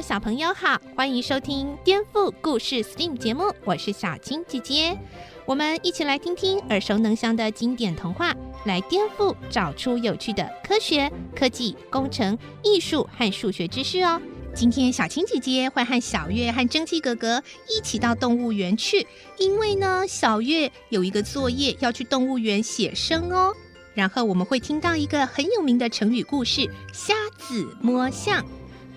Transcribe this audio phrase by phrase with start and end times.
[0.00, 4.96] 小朋友好，欢迎收听《颠覆故事 STEAM》节目，我是小青姐姐。
[5.44, 8.32] 我们一起来听听耳熟能详的经典童话，
[8.64, 14.20] 来颠覆，找出有趣的科学、科技、工程、艺术和数学知识哦。
[14.54, 19.04] 今天小青姐姐会和小月和蒸汽哥哥一起到动物园去，
[19.36, 23.52] 因为呢，小月有一个作业要去动物园写生哦。
[23.94, 28.44] 然后我们会听到一个很有名的成语故事——瞎子摸象。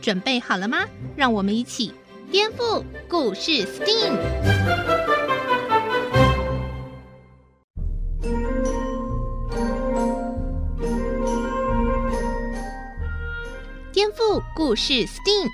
[0.01, 0.85] 准备好了吗？
[1.15, 1.93] 让我们一起
[2.31, 4.17] 颠覆故事 STEAM。
[13.93, 15.47] 颠覆故事 STEAM，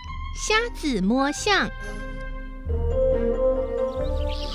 [0.47, 1.69] 瞎子摸象。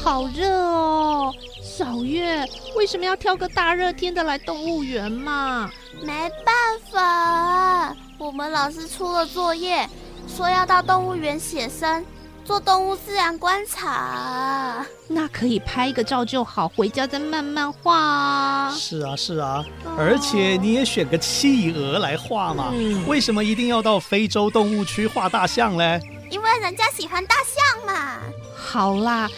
[0.03, 2.45] 好热哦，小月，
[2.77, 5.71] 为什么要挑个大热天的来动物园嘛？
[6.01, 6.55] 没办
[6.91, 7.95] 法。
[8.23, 9.85] 我们老师出了作业，
[10.29, 12.05] 说要到动物园写生，
[12.45, 14.87] 做动物自然观察。
[15.09, 18.73] 那可以拍个照就好，回家再慢慢画。
[18.77, 19.65] 是啊，是啊，
[19.99, 22.71] 而且你也选个企鹅来画嘛。
[22.73, 23.05] 嗯。
[23.09, 26.01] 为什么一定要到非洲动物区画大象嘞？
[26.31, 28.19] 因为人家喜欢大象嘛。
[28.57, 29.29] 好啦，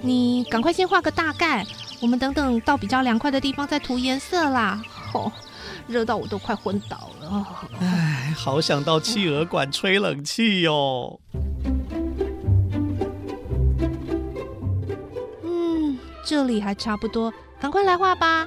[0.00, 1.66] 你赶快先画个大概，
[2.00, 4.80] 我们等等到比较凉快的地方再涂颜色啦。
[5.12, 5.32] 哦。
[5.88, 7.46] 热到我都快昏倒了！
[7.80, 11.18] 哎，好想到企鹅馆吹冷气哟。
[15.42, 18.46] 嗯，这里还差不多，赶快来画吧。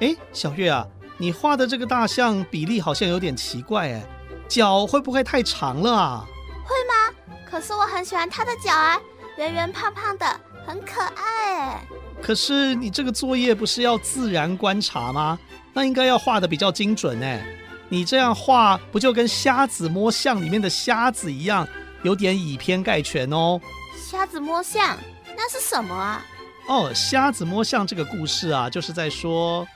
[0.00, 4.06] 哎，小月啊，你画的这个大象比例好像有点奇怪哎，
[4.48, 6.26] 脚会不会太长了啊？
[6.64, 7.14] 会吗？
[7.48, 9.00] 可是我很喜欢它的脚啊，
[9.36, 10.26] 圆圆胖胖的，
[10.66, 11.86] 很可爱哎。
[12.20, 15.38] 可是你这个作业不是要自然观察吗？
[15.72, 17.42] 那应该要画的比较精准哎，
[17.88, 21.66] 你这样画不就跟瞎子摸象里面的瞎子一样，
[22.02, 23.60] 有点以偏概全哦。
[23.96, 24.98] 瞎子摸象，
[25.36, 26.24] 那是什么啊？
[26.68, 29.66] 哦，瞎子摸象这个故事啊，就是在说，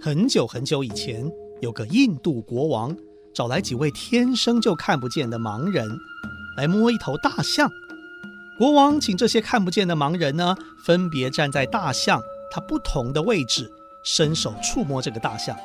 [0.00, 1.28] 很久很久以前，
[1.60, 2.96] 有个印度国王
[3.34, 5.98] 找来几位天生就看不见的盲人，
[6.56, 7.70] 来摸一头大象。
[8.58, 13.70] 国王请这些看不见的盲人呢，分别站在大象它不同的位置，
[14.02, 15.56] 伸手触摸这个大象，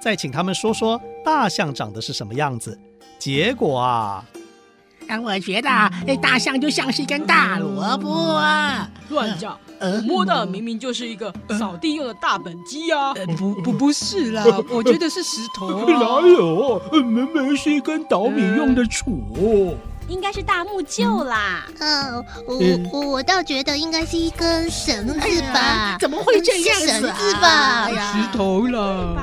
[0.00, 2.78] 再请他们说说大象长得是什么样子。
[3.18, 4.22] 结果啊，
[5.08, 5.68] 啊，我觉得
[6.20, 8.88] 大象就像是一根大萝卜啊！
[9.10, 13.14] 乱讲，我摸的明明就是一个扫地用的大畚箕啊！
[13.36, 15.86] 不不不是啦， 我觉得是石头。
[15.88, 16.80] 哪有？
[16.92, 19.74] 明明是一根捣米用的杵。
[20.08, 21.66] 应该是大木臼啦。
[21.80, 22.24] 嗯，
[22.92, 25.96] 我我倒觉得应该是一根绳子吧？
[25.98, 26.76] 怎么会这样？
[26.78, 27.88] 绳子吧？
[27.90, 29.16] 石头了。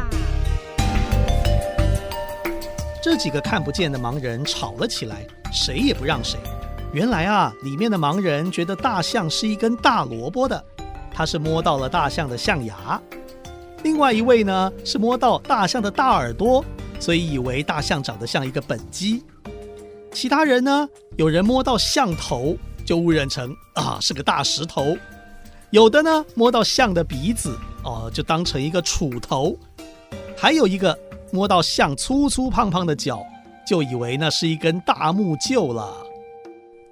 [3.04, 6.40] 这几个看不见的盲人吵了起来，谁也不让谁。
[6.94, 10.64] 原来啊，里面的盲人觉得大象是一根大萝卜的，
[11.14, 12.98] 他是摸到了大象的象牙；
[13.84, 16.64] 另外一位呢，是摸到大象的大耳朵，
[16.98, 19.22] 所以以为大象长得像一个本鸡。
[20.14, 20.88] 其他人呢？
[21.18, 24.96] 有人摸到象头，就误认成啊是个大石头；
[25.72, 27.54] 有的呢摸到象的鼻子，
[27.84, 29.58] 哦就当成一个杵头；
[30.38, 30.98] 还有一个
[31.34, 33.26] 摸到象粗粗胖胖的脚，
[33.68, 35.98] 就以为那是一根大木臼了。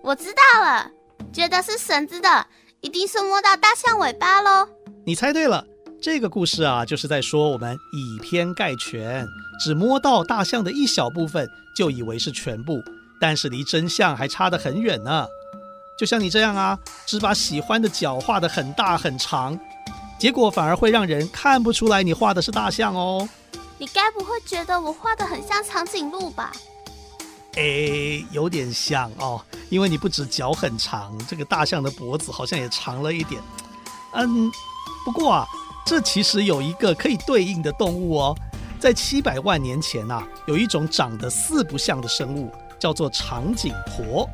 [0.02, 0.90] 我知道了，
[1.31, 2.47] 觉得是绳子的，
[2.81, 4.68] 一定是摸到大象尾巴喽。
[5.06, 5.63] 你猜对了，
[6.02, 9.24] 这个故事啊就是在说我们以偏概全，
[9.63, 11.47] 只摸到大象的一小部分，
[11.78, 12.82] 就以为是全部。
[13.20, 15.28] 但是离真相还差得很远呢，
[15.99, 19.59] 就像你这样啊，只把喜欢的脚画得很大很长，
[20.17, 23.29] 结果反而会让人看不出来你画的是大象哦。
[23.81, 26.51] 你该不会觉得我画得很像长颈鹿吧？
[27.55, 33.41] 诶，有点像哦，因为你不止脚很长，这个大象的脖子好像也长了一点。
[34.13, 34.51] 嗯，
[35.03, 35.47] 不过啊，
[35.83, 38.35] 这其实有一个可以对应的动物哦，
[38.79, 42.51] 在七百万年前呐，有一种长得四不像的生物。
[42.78, 44.28] 叫做长颈驼，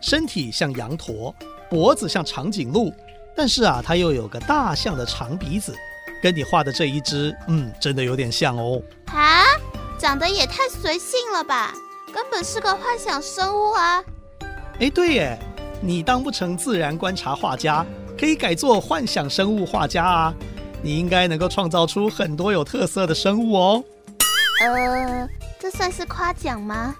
[0.00, 1.32] 身体像羊驼，
[1.70, 2.92] 脖子像长颈鹿，
[3.36, 5.72] 但是啊，它又有个大象的长鼻子，
[6.22, 8.80] 跟你画的这一只，嗯，真的有点像哦。
[9.06, 9.42] 啊，
[9.98, 11.74] 长得也太随性了吧？
[12.14, 14.04] 根本是个幻想生物啊！
[14.78, 15.38] 哎，对耶，
[15.80, 17.84] 你当不成自然观察画家，
[18.16, 20.34] 可以改做幻想生物画家啊！
[20.80, 23.84] 你应该能够创造出很多有特色的生物哦。
[24.60, 25.28] 呃，
[25.58, 26.94] 这算是夸奖吗？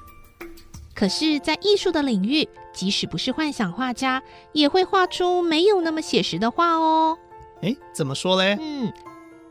[0.94, 4.22] 可是，在艺术的领域，即使不是幻想画家，
[4.52, 7.16] 也会画出没有那么写实的画哦。
[7.62, 8.56] 哎，怎么说嘞？
[8.60, 8.92] 嗯，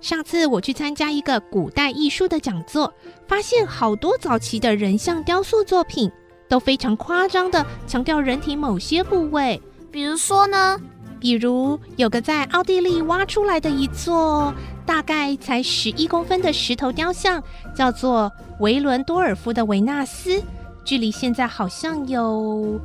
[0.01, 2.91] 上次我去参加一个古代艺术的讲座，
[3.27, 6.11] 发现好多早期的人像雕塑作品
[6.49, 9.61] 都非常夸张的强调人体某些部位。
[9.91, 10.79] 比如说呢？
[11.19, 14.51] 比如有个在奥地利挖出来的一座
[14.87, 17.41] 大概才十一公分的石头雕像，
[17.75, 20.41] 叫做维伦多尔夫的维纳斯，
[20.83, 22.81] 距离现在好像有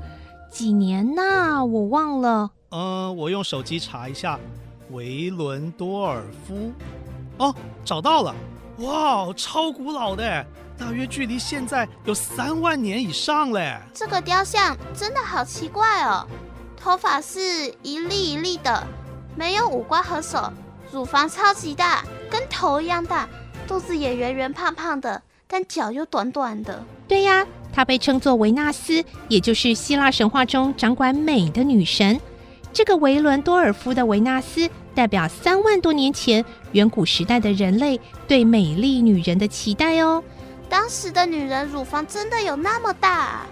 [0.50, 1.64] 几年呐、啊？
[1.64, 2.50] 我忘了。
[2.68, 4.38] 呃，我用手机查一下。
[4.92, 6.70] 维伦多尔夫，
[7.38, 7.55] 哦，
[7.85, 8.35] 找到了！
[8.79, 10.44] 哇，超古老的，
[10.79, 13.77] 大约距离现在有三万年以上嘞。
[13.94, 16.27] 这个雕像真的好奇怪哦，
[16.77, 17.41] 头发是
[17.83, 18.87] 一粒一粒的，
[19.35, 20.53] 没有五官和手，
[20.93, 23.29] 乳房超级大，跟头一样大，
[23.67, 26.83] 肚子也圆圆胖胖的，但脚又短短的。
[27.09, 32.21] 对呀，她被称作维纳斯，也就是希腊神话中掌管美的女神。
[32.73, 40.25] 这个维伦多尔夫的维纳斯，代表三万多年前远古时代的人类对美丽女人的期待哦。
[40.69, 43.46] 当时的女人乳房真的有那么大？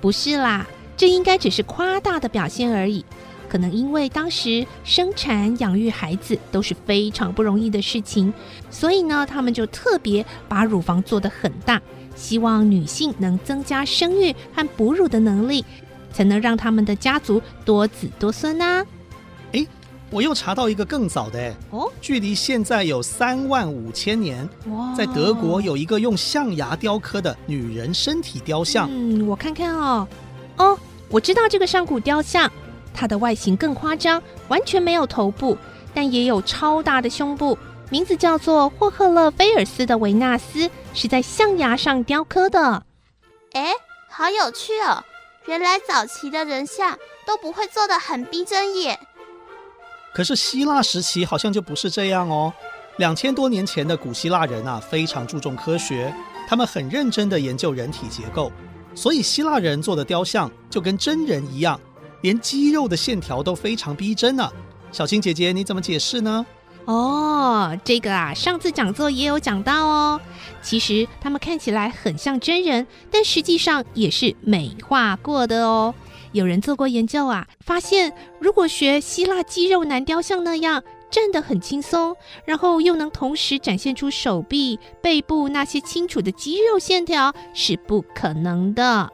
[0.00, 0.64] 不是啦，
[0.96, 3.04] 这应该只是夸大的表现而已。
[3.48, 8.32] 可能因为当时生产养育孩子都是非常不容易的事情，
[8.70, 11.82] 所以呢，他们就特别把乳房做得很大，
[12.14, 15.64] 希望女性能增加生育和哺乳的能力。
[16.12, 18.86] 才能让他们的家族多子多孙呢？
[19.52, 19.66] 哎，
[20.10, 24.48] 我又查到一个更早的哦，距离现在有三万五千年。
[24.68, 28.88] 哇，在德国有一个用象牙雕刻的女人身体雕像。
[28.90, 30.06] 嗯，我看看哦，
[30.56, 30.78] 哦，
[31.08, 32.50] 我知道这个上古雕像，
[32.92, 35.58] 它的外形更夸张，完全没有头部，
[35.92, 37.58] 但也有超大的胸部。
[37.90, 42.82] 名字叫做霍赫勒菲尔斯的维纳斯，是在象牙上雕刻的。
[43.52, 43.72] 哎，
[44.08, 45.04] 好有趣哦！
[45.46, 48.98] 原来早期的人像都不会做的很逼真耶。
[50.14, 52.52] 可是希腊时期好像就不是这样哦。
[52.98, 56.14] 两千多年前的古希腊人啊，非常注重科学，
[56.48, 58.52] 他们很认真地研究人体结构，
[58.94, 61.78] 所以希腊人做的雕像就跟真人一样，
[62.20, 64.48] 连肌肉的线条都非常逼真呢。
[64.92, 66.46] 小青姐姐，你怎么解释呢？
[66.84, 70.20] 哦，这个啊，上次讲座也有讲到哦。
[70.62, 75.92] 其实他们看起来很像真人，但实际上也是美化过的哦。
[76.34, 89.08] 有人做过研究啊，发现如果学希腊肌肉男雕像那样站得很轻松，然后又能同时展现出手臂、背部那些清楚的肌肉线条，是不可能的。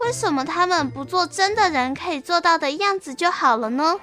[0.00, 3.96] 为什么他们不做真的人可以做到的样子就好了呢？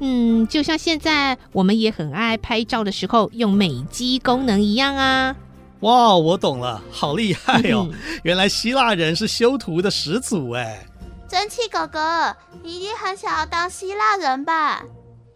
[0.00, 5.34] 嗯，就像现在我们也很爱拍照的时候用美肌功能一样啊！
[5.80, 7.88] 哇，我懂了，好厉害哦！
[8.24, 10.84] 原来希腊人是修图的始祖哎！
[11.28, 14.82] 蒸汽哥哥，你一定很想要当希腊人吧？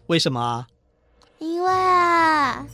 [0.07, 0.67] 为什么啊？
[1.39, 2.67] 因为啊……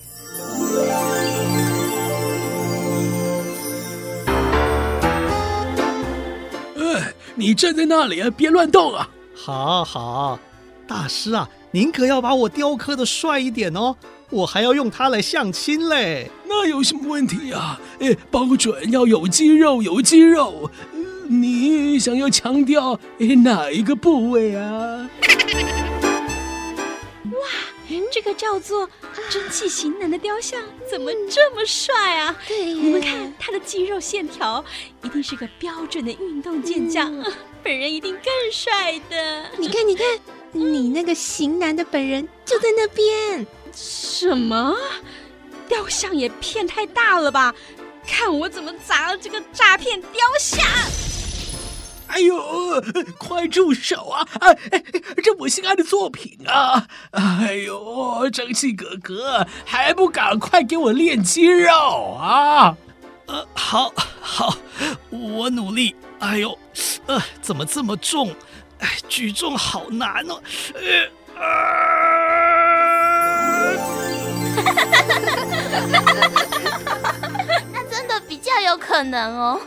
[6.77, 9.09] 哎，你站在那里啊，别乱动啊！
[9.35, 10.39] 好好，
[10.87, 11.49] 大师啊。
[11.71, 13.97] 您可要把我雕刻的帅一点哦，
[14.31, 16.31] 我还要用它来相亲嘞。
[16.47, 17.81] 那有什么问题啊？
[18.01, 20.71] 哎，包准要有肌肉，有肌肉。
[21.29, 25.11] 你想要强调哎哪一个部位啊？
[27.25, 27.49] 哇，
[28.13, 28.89] 这个叫做
[29.29, 32.37] 蒸汽型男的雕像怎么这么帅啊？
[32.47, 34.65] 对，你们看他的肌肉线条，
[35.03, 39.45] 一定是个标准的运动健将，嗯，本人一定更帅的。
[39.59, 40.07] 你看，你看。
[40.57, 43.45] 你那个型男的本人就在那边。
[43.75, 44.77] 什么？
[45.67, 47.53] 雕像也骗太大了吧？
[48.07, 50.65] 看我怎么砸了这个诈骗雕像！
[52.15, 52.81] 哎呦，
[53.19, 54.25] 快住手啊！
[54.39, 54.85] 哎哎，
[55.21, 56.87] 这我心爱的作品啊！
[57.11, 62.77] 哎呦，蒸汽哥哥，还不赶快给我练肌肉啊！
[63.27, 64.57] 呃，好，好，
[65.11, 65.97] 我努力。
[66.21, 66.57] 哎呦，
[67.07, 68.33] 呃，怎么这么重？
[68.79, 70.41] 哎，举重好难哦！
[70.75, 70.83] 呃
[71.37, 71.43] 啊，
[77.73, 79.61] 那真的比较有可能哦。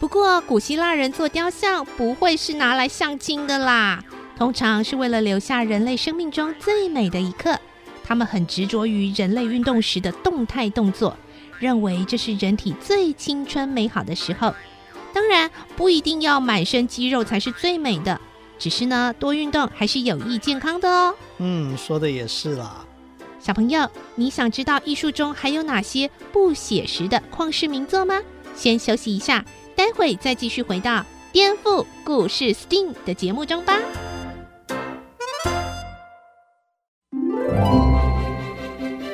[0.00, 4.02] 不过，古希腊人做雕像不会是拿来相亲的啦，
[4.36, 7.58] 通常是为了留下人类生命中最美的一刻。
[8.04, 11.16] 他们很执着于人类运动时的动态动作，
[11.58, 14.54] 认为这是人体最青春美好的时候。
[15.12, 18.20] 当然，不一定要满身肌肉才是最美的，
[18.58, 21.14] 只是呢，多运动还是有益健康的哦。
[21.38, 22.86] 嗯，说的也是啦。
[23.40, 28.20] 小朋友，你想知道艺术中还有哪些不写实的旷世名作吗？
[28.54, 29.44] 先休息一下，
[29.78, 33.78] 待会再继续回到颠覆故事 STEAM 的节目中吧。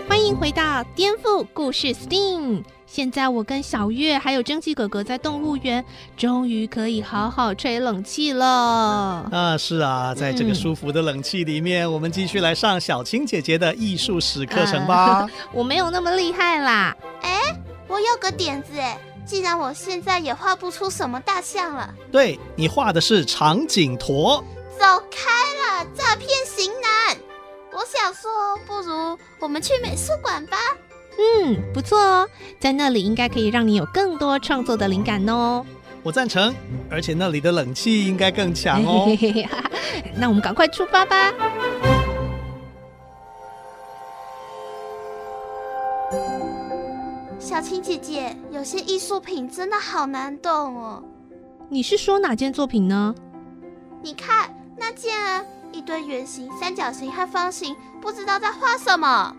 [0.09, 2.63] 欢迎回到颠覆故事 STEAM。
[2.87, 5.85] 现在我跟小月还有蒸汽哥哥在动物园，
[6.17, 8.47] 终于可以好好吹冷气了。
[9.31, 14.95] 啊，是啊，在这个舒服的冷气里面，嗯、我们继续来上小青姐姐的艺术史课程吧。
[14.95, 16.97] 啊、 我没有那么厉害啦。
[17.21, 17.39] 哎，
[17.87, 24.45] 我有个点子哎，既然我现在也画不出什么大象了，对，你画的是长颈驼。
[24.79, 27.17] 走开了，诈骗型男！
[27.73, 30.57] 我想说，不如我们去美术馆吧。
[31.17, 32.29] 嗯，不错哦，
[32.61, 35.65] 在那里应该可以让你有更多创作的灵感哦。
[36.03, 36.55] 我赞成，
[36.91, 39.07] 而且那里的冷气应该更强哦。
[40.17, 41.33] 那我们赶快出发吧。
[47.55, 51.01] 小青姐姐，有些艺术品真的好难懂哦。
[51.69, 53.15] 你是说哪件作品呢？
[54.03, 59.37] 你看那件啊，一堆圆形、三角形和方形，不知道在画什么。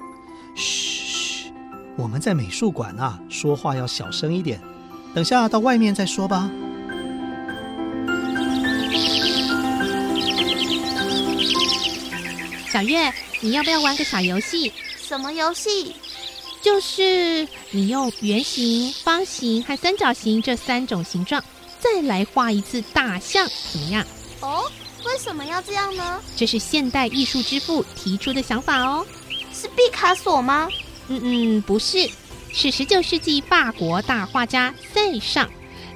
[0.56, 1.52] 嘘。
[1.98, 4.62] 我们在美术馆啊，说话要小声一点。
[5.14, 6.50] 等下到外面再说吧。
[12.70, 14.72] 小月，你要不要玩个小游戏？
[14.98, 15.98] 什么游戏？
[16.66, 21.40] 就是你用圆形、方形和三角形这三种形状，
[21.78, 24.04] 再来画一次大象，怎么样？
[24.42, 24.64] 哦，
[25.06, 26.20] 为什么要这样呢？
[26.36, 29.06] 这是现代艺术之父提出的想法哦。
[29.54, 30.68] 是毕卡索吗？
[31.08, 32.10] 嗯嗯，不是，
[32.52, 35.48] 是十九世纪法国大画家塞尚，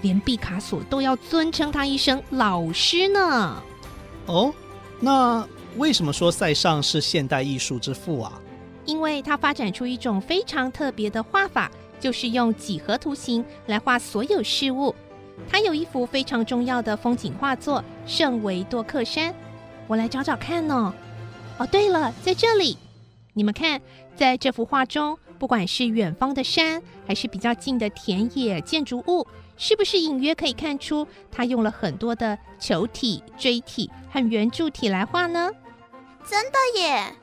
[0.03, 3.59] 连毕卡索都要尊称他一声老师呢。
[4.27, 4.53] 哦，
[4.99, 5.43] 那
[5.77, 8.39] 为什么说塞尚是现代艺术之父啊？
[8.89, 11.69] 因为他发展出一种非常特别的画法，
[11.99, 14.95] 就是用几何图形来画所有事物。
[15.47, 19.31] 他有一幅非常重要的风景画作《圣维多克山》，
[19.85, 20.91] 我来找找看呢。
[21.59, 22.79] 哦，对了，在这里。
[23.33, 23.79] 你们看，
[24.15, 35.51] 在这幅画中，不管是远方的山，还是比较近的田野建筑物，是不是隐约可以看出他用了很多的球体、锥体和圆柱体来画呢？
[36.27, 37.15] 真的耶！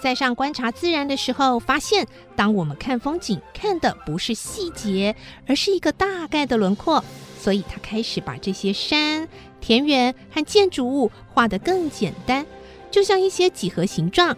[0.00, 7.02] 塞上观察自然的时候，发现当我们看风景，看的不是细节，而是一个大概的轮廓，
[7.40, 9.28] 所以他开始把这些山、
[9.60, 12.46] 田园和建筑物画得更简单，
[12.90, 14.36] 就像一些几何形状。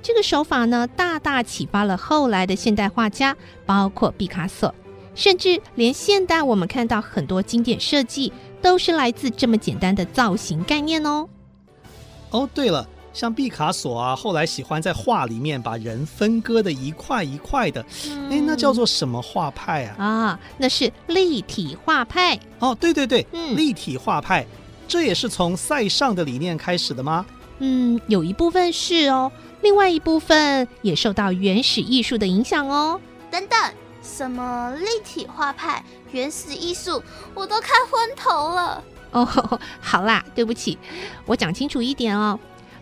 [0.00, 3.36] 这个手法呢，大大启发了后来的现代画家，
[3.66, 4.74] 包括毕卡索，
[5.14, 11.28] 甚至连现代我们看到很多经典设计，都是来自这么简单的造型概念哦。
[12.30, 20.04] 哦，对了，像毕卡索啊，后来喜欢在画里面把人分割的一块一块的，嗯、诶，那叫做什么画派啊？
[20.04, 22.38] 啊，那是立体画派。
[22.60, 24.46] 哦，对对对，嗯，立体画派，
[24.86, 27.26] 这也是从塞尚的理念开始的吗？
[27.58, 29.30] 嗯，有一部分是哦。
[29.62, 32.98] 另外一部分也受到原始艺术的影响哦。
[33.30, 33.58] 等等，
[34.02, 37.02] 什么立体画派、原始艺术，
[37.34, 38.82] 我都看昏头了。
[39.10, 39.28] 哦，
[39.82, 40.78] 好啦，对不起，
[41.26, 42.38] 我讲清楚一点哦。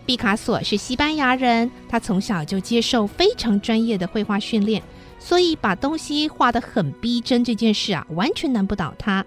[0.09, 4.81] 毕卡索是西班牙人，他从小就接受非常专业的绘画训练，
[5.19, 9.23] 所以把东西画得很逼真这件事啊，完全难不倒他。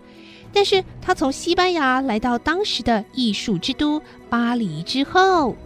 [0.52, 5.56] 但是他从西班牙来到当时的艺术之都巴黎之后。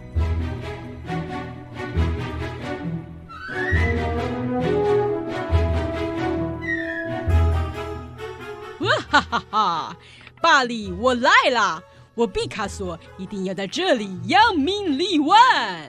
[9.09, 9.97] 哈哈哈！
[10.43, 11.81] 巴黎，我来啦！
[12.17, 15.87] 我毕卡索一定要在这里扬名立万。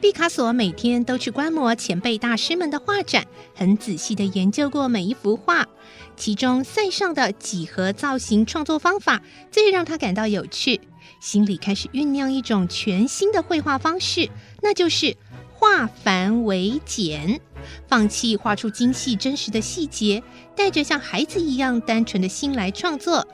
[0.00, 5.68] 毕卡索每天都去观摩前辈大师们的画展，很仔细的研究过每一幅画。
[6.16, 9.22] 其中塞尚的几何造型创作方法
[9.52, 10.80] 最让他感到有趣，
[11.20, 14.28] 心里开始酝酿一种全新的绘画方式，
[14.60, 15.16] 那就是
[15.54, 17.40] 化繁为简。
[17.86, 20.24] 放弃画出精细真实的细节，
[20.56, 23.28] 带着像孩子一样单纯的心来创作。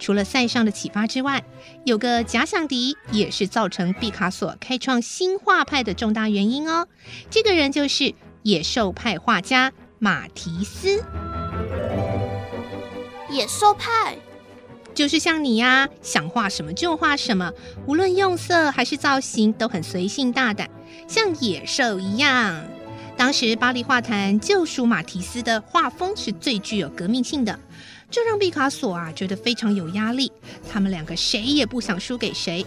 [0.00, 1.44] 除了赛上的启发之外，
[1.84, 6.88] 有个假想敌也是造成毕卡索开创新画派的重大原因哦。
[7.30, 11.04] 这个人就是野兽派画家马提斯。
[13.28, 14.16] 野兽派
[14.94, 17.52] 就是像你呀，想画什么就画什么，
[17.86, 20.68] 无论用色还是造型都很随性大胆，
[21.06, 22.64] 像野兽一样。
[23.16, 27.60] 当时巴黎画坛就属马提斯的画风是最具有革命性的。
[28.10, 30.30] 这让毕卡索啊觉得非常有压力。
[30.68, 32.66] 他们两个谁也不想输给谁。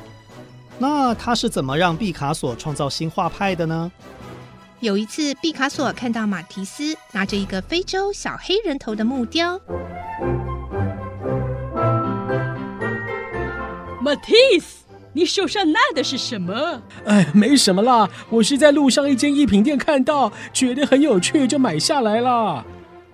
[0.80, 3.92] 那他是怎么让毕卡索创造新画派的呢？
[4.80, 9.60] 有一次，毕卡索看到马提斯拿着一个非洲小黑人头的木雕。
[14.02, 14.84] 马提斯，
[15.14, 16.82] 你手上拿的是什么？
[17.06, 22.66] 哎，没什么啦，我是在路上一间艺品店看到，觉得很有趣，就买下来了。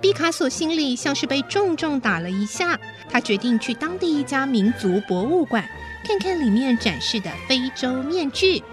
[0.02, 2.80] 毕卡索心里像是被重重打了一下，
[3.10, 5.70] 他决定去当地一家民族博物馆，
[6.06, 8.64] 看看里面展示的非洲面具。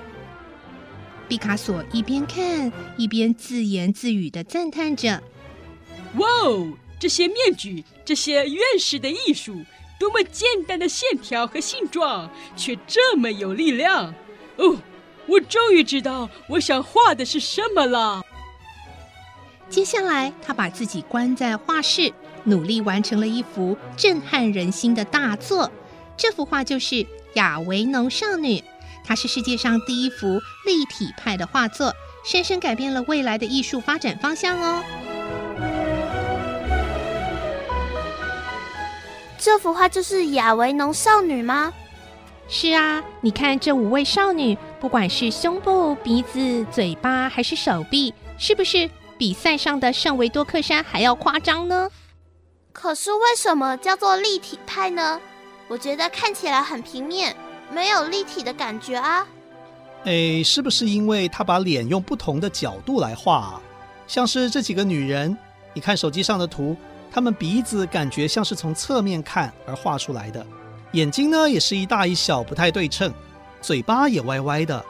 [1.26, 5.20] 毕卡索一边看一边自言自语的赞叹着
[6.14, 6.68] ：“哇哦，
[7.00, 9.64] 这些面具，这些原始的艺术，
[9.98, 14.14] 多么简单的线条和形状，却这么有力量！
[14.58, 14.76] 哦，
[15.26, 18.22] 我终于知道我想画的是什么了。”
[19.68, 22.12] 接下来，他把自己关在画室，
[22.44, 25.70] 努力完成了一幅震撼人心的大作。
[26.16, 26.94] 这幅画就是
[27.34, 28.58] 《亚维农少女》，
[29.04, 31.92] 它是世界上第一幅立体派的画作，
[32.24, 34.82] 深深改变了未来的艺术发展方向哦。
[39.36, 41.72] 这幅画就是亚维农少女吗？
[42.48, 48.88] 是啊，你看这五位少女，不管是胸部、鼻子、嘴巴还是手臂，是不是？
[49.18, 51.88] 比赛上的圣维多克山还要夸张呢。
[52.72, 55.20] 可是为什么叫做立体派呢？
[55.68, 57.34] 我觉得看起来很平面，
[57.72, 59.26] 没有立体的感觉啊。
[60.04, 63.62] 诶，是不是因为他把脸用不同的角度来画啊？
[64.06, 65.36] 像是这几个女人，
[65.72, 66.76] 你看手机上的图，
[67.10, 70.46] 她们鼻子感觉像是从侧面看而画出来的，
[70.92, 73.12] 眼睛呢也是一大一小，不太对称，
[73.60, 74.84] 嘴巴也歪歪的。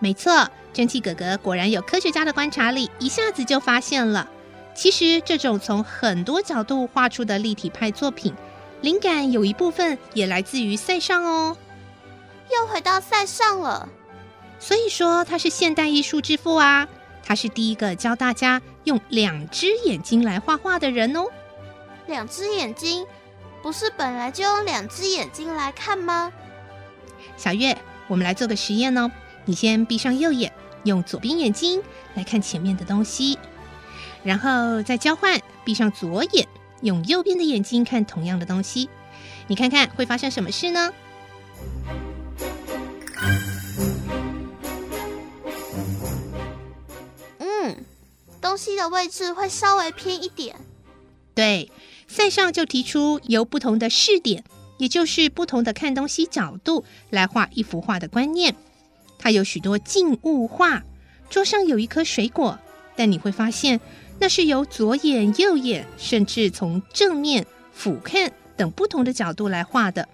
[0.00, 0.50] 没错。
[0.72, 4.28] 蒸汽哥哥果然有科学家的观察力，一下子就发现了。
[4.72, 8.32] 其实，这种从很多角度画出的立体派作品，
[8.80, 11.56] 灵感有一部分也来自于塞尚哦。
[12.52, 13.88] 又回到塞尚了，
[14.60, 16.88] 所以说他是现代艺术之父啊。
[17.24, 21.26] 他是第一个教大家用两只眼睛来画画的人哦。
[22.06, 23.04] 两只眼睛，
[23.60, 26.32] 不是本来就用两只眼睛来看吗？
[27.36, 29.10] 小月，我们来做个实验哦。
[29.44, 30.52] 你先闭上右眼。
[30.84, 31.82] 用左边眼睛
[32.14, 33.38] 来看前面的东西，
[34.24, 36.48] 然后再交换，闭上左眼，
[36.80, 38.88] 用右边的眼睛看同样的东西，
[39.46, 40.90] 你看看会发生什么事呢？
[47.36, 47.84] 嗯，
[48.40, 50.56] 东西的位置会稍微偏一点。
[51.34, 51.70] 对，
[52.08, 54.44] 塞尚就提出由不同的视点，
[54.78, 58.56] 也就是不同的看东西角度来画一幅画的观念。
[59.22, 60.82] 它有许多静物画，
[61.28, 62.58] 桌上有一颗水果，
[62.96, 63.78] 但你会发现
[64.18, 70.08] 那是由左眼、右眼，甚至从正面、俯瞰等不同的角度来画的，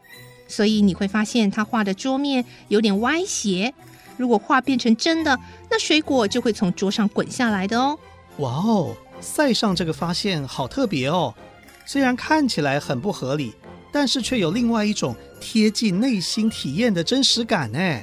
[0.48, 3.72] 所以你会发现他画的桌面有点歪斜。
[4.16, 5.38] 如果画变成真的，
[5.70, 7.96] 那水果就会从桌上滚下来的哦。
[8.38, 11.32] 哇哦，塞尚这个发现好特别哦！
[11.84, 13.54] 虽然看起来很不合理，
[13.92, 18.00] 但是却有另外一种贴近内心体验的真实感呢。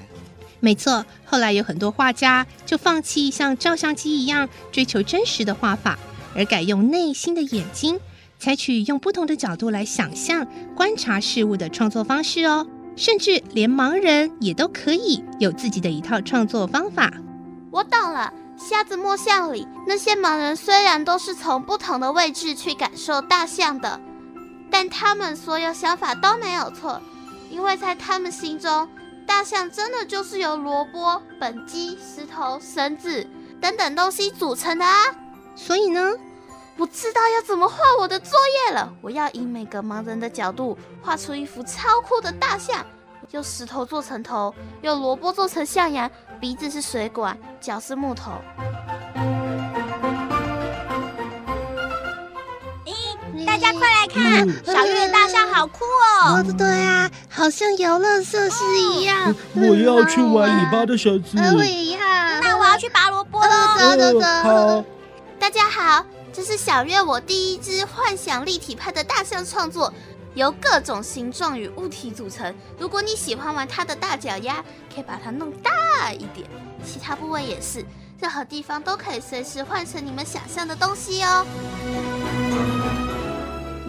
[0.63, 5.99] 没错，后来有很多画家就放弃像照相机一样追求真实的画法，
[6.33, 7.99] 而改用内心的眼睛，
[8.39, 12.65] 采取用不同的角度来想象、观察事物的创作方式哦。
[12.95, 17.11] 甚至连盲人也都可以有自己的一套创作方法。
[17.69, 23.99] 我懂了，瞎子摸象里那些盲人虽然都是从不同的位置去感受大象的，
[24.71, 27.01] 但他们所有想法都没有错，
[27.51, 28.87] 因为在他们心中。
[29.25, 33.25] 大象真的就是由萝卜、本鸡、石头、绳子
[33.61, 34.93] 等等东西组成的啊！
[35.55, 36.13] 所以呢，
[36.77, 38.31] 我知道要怎么画我的作
[38.67, 38.93] 业了。
[39.01, 42.85] 我要以每个盲人的角度画出一幅超酷的大象，
[43.31, 46.09] 用石头做成头，用萝卜做成象牙，
[46.39, 48.31] 鼻子是水管，脚是木头。
[53.83, 56.37] 快来看，嗯、小月的大象好酷哦！
[56.37, 59.29] 哦对啊，好像游乐设施一样。
[59.29, 61.37] 哦、我要去玩尾巴的小子。
[61.53, 61.99] 我也要。
[62.41, 63.49] 那我要去拔萝卜了。
[63.77, 64.25] 走走走。
[64.25, 64.85] 好。
[65.37, 69.93] 大家好，这是小月我第一只幻想立体派的大象创作，
[70.33, 72.55] 由各种形状与物体组成。
[72.79, 76.47] 如果你喜欢玩它的大脚丫，可以把它弄大一点，
[76.85, 77.85] 其他部位也是，
[78.21, 81.45] 任何地方都可以随时换成你们想象的东西哦。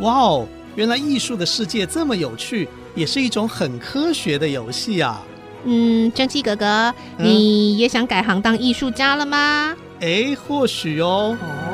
[0.01, 0.47] 哇哦！
[0.75, 5.23] 原来艺术的世界这么有趣，也是一种很科学的游戏啊。
[5.65, 9.75] 嗯，蒸汽哥哥，嗯、你也想改行当艺术家了吗？
[10.01, 11.37] 哎，或许哦。
[11.73, 11.74] 哦。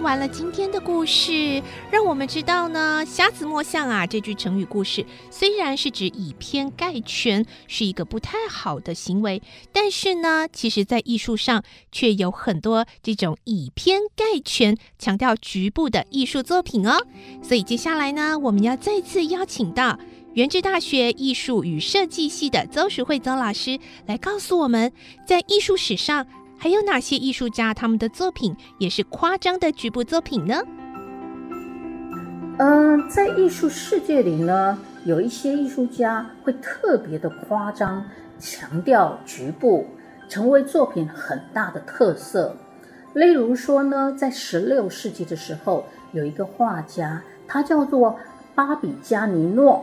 [0.00, 9.42] 听完了今天的故事，让我们知道呢，瞎子摸象啊，这句成语故事虽然是指以偏概全，是一个不太好的行为，
[9.74, 17.06] 但是呢，其实在艺术上却有很多这种以偏概全、强调局部的艺术作品哦。
[17.42, 19.98] 所以接下来呢，我们要再次邀请到
[20.32, 24.90] 原治大学艺术与设计系的邹淑慧邹老师来告诉我们，
[25.26, 26.26] 在艺术史上。
[26.62, 30.62] 还有哪些艺术家他们的作品也是夸张的局部作品呢？
[32.58, 38.04] 嗯、在艺术世界里呢，有一些艺术家会特别的夸张，
[38.38, 39.86] 强调局部，
[40.28, 42.54] 成为作品很大的特色。
[43.14, 48.18] 例如说呢，在十六世纪的时候，有一个画家，他叫做
[48.54, 49.82] 巴比加尼诺，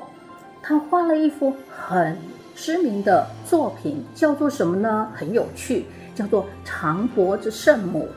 [0.61, 2.15] 他画了一幅很
[2.55, 5.11] 知名的作品，叫做什么呢？
[5.15, 5.87] 很有趣。
[6.17, 8.09] 叫做长脖子圣母，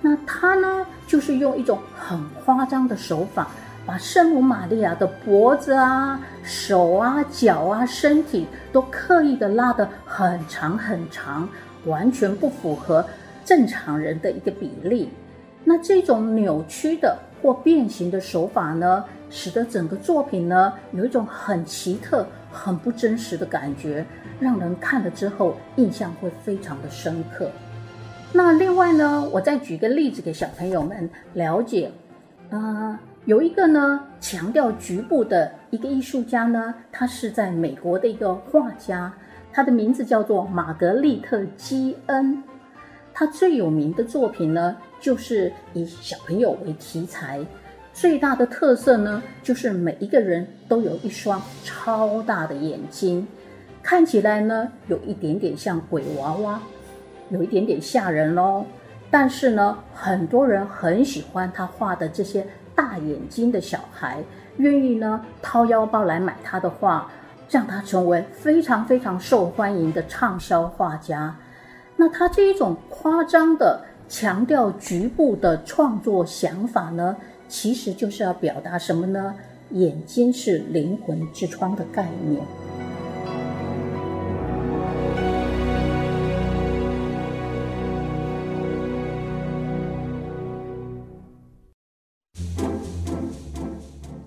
[0.00, 3.48] 那他呢，就是用一种很夸张的手法，
[3.84, 11.46] 把圣母玛利亚的脖子啊、手啊、脚啊、身体都刻意的拉得很长很长，
[11.84, 13.04] 完全不符合
[13.44, 15.10] 正常人的一个比例。
[15.62, 24.04] 那这种扭曲的或变形的手法呢，使得整个作品呢，有一种很奇特、很不真实的感觉。
[24.40, 27.50] 让人看了之后印象会非常的深刻。
[28.32, 31.90] 那另外呢，我再举个例子给小朋友们了解。
[32.50, 39.12] 呃，有一个呢强调局部的一个艺术家呢，他是在美国的一个画家，
[39.52, 42.42] 他的名字叫做玛格丽特·基恩。
[43.14, 47.40] 他最有名的作品呢，就是以小朋友为题材，
[47.96, 53.26] 最大的特色呢，就是每一个人都有一双超大的眼睛。
[53.82, 56.60] 看起来呢，有一点点像鬼娃娃，
[57.30, 58.66] 有一点点吓人喽。
[59.10, 64.22] 但是呢，很多人很喜欢他画的这些大眼睛的小孩，
[64.58, 67.10] 愿意呢掏腰包来买他的画，
[67.48, 71.34] 让他成为非常非常受欢迎的畅销画家。
[71.96, 77.16] 那他这一种夸张的强调局部的创作想法呢，
[77.48, 79.34] 其实就是要表达什么呢？
[79.72, 82.40] 眼睛是灵魂之窗的概念。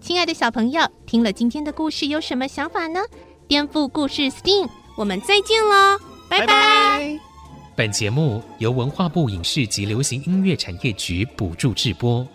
[0.01, 2.99] 亲爱的小朋友，听了今天的故事有什么想法呢？
[3.47, 5.97] 颠覆故事 STEAM，我们再见喽，
[6.29, 6.47] 拜拜。
[6.47, 7.19] 拜拜。
[7.77, 12.27] 本节目由文化部影视及流行音乐产业局补助制播。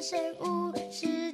[0.00, 1.27] 谁无视？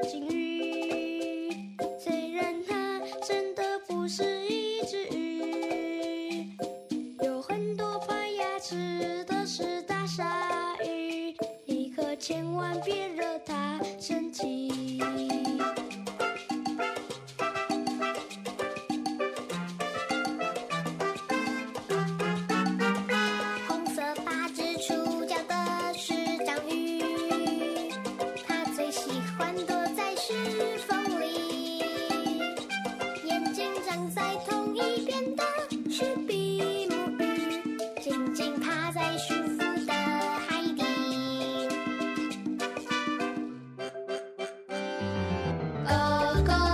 [46.34, 46.73] Coca-Cola.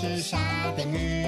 [0.00, 0.38] 是沙
[0.76, 1.24] 丁鱼，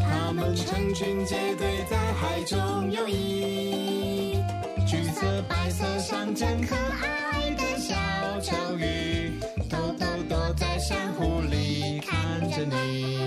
[0.00, 4.42] 它们成群结队在海中游弋，
[4.86, 7.94] 橘色、白色上真可爱的小
[8.40, 13.25] 丑鱼，偷偷躲在珊瑚里看着你。